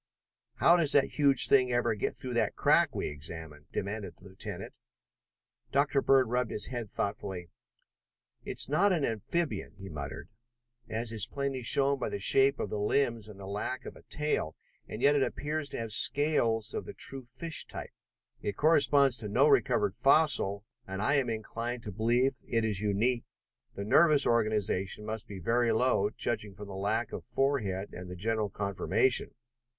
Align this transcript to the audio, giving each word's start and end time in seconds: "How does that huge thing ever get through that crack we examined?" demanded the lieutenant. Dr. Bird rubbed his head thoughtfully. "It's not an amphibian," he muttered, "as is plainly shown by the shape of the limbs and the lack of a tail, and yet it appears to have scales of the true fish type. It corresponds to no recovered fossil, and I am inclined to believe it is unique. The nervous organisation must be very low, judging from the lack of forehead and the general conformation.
"How 0.55 0.77
does 0.77 0.93
that 0.93 1.19
huge 1.19 1.47
thing 1.47 1.71
ever 1.71 1.93
get 1.93 2.15
through 2.15 2.33
that 2.33 2.55
crack 2.55 2.95
we 2.95 3.05
examined?" 3.05 3.67
demanded 3.71 4.15
the 4.17 4.23
lieutenant. 4.25 4.79
Dr. 5.71 6.01
Bird 6.01 6.27
rubbed 6.27 6.49
his 6.49 6.69
head 6.69 6.89
thoughtfully. 6.89 7.51
"It's 8.43 8.67
not 8.67 8.91
an 8.91 9.05
amphibian," 9.05 9.73
he 9.75 9.89
muttered, 9.89 10.29
"as 10.89 11.11
is 11.11 11.27
plainly 11.27 11.61
shown 11.61 11.99
by 11.99 12.09
the 12.09 12.17
shape 12.17 12.59
of 12.59 12.71
the 12.71 12.79
limbs 12.79 13.27
and 13.27 13.39
the 13.39 13.45
lack 13.45 13.85
of 13.85 13.95
a 13.95 14.01
tail, 14.01 14.55
and 14.87 15.03
yet 15.03 15.15
it 15.15 15.21
appears 15.21 15.69
to 15.69 15.77
have 15.77 15.91
scales 15.91 16.73
of 16.73 16.85
the 16.85 16.95
true 16.95 17.23
fish 17.23 17.67
type. 17.67 17.93
It 18.41 18.57
corresponds 18.57 19.17
to 19.17 19.29
no 19.29 19.47
recovered 19.47 19.93
fossil, 19.93 20.65
and 20.87 20.99
I 20.99 21.17
am 21.17 21.29
inclined 21.29 21.83
to 21.83 21.91
believe 21.91 22.37
it 22.47 22.65
is 22.65 22.81
unique. 22.81 23.25
The 23.75 23.85
nervous 23.85 24.25
organisation 24.25 25.05
must 25.05 25.27
be 25.27 25.37
very 25.37 25.71
low, 25.71 26.09
judging 26.09 26.55
from 26.55 26.69
the 26.69 26.75
lack 26.75 27.11
of 27.11 27.23
forehead 27.23 27.93
and 27.93 28.09
the 28.09 28.15
general 28.15 28.49
conformation. 28.49 29.35